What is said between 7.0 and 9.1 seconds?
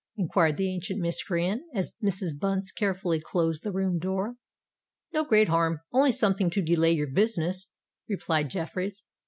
business," replied Jeffreys.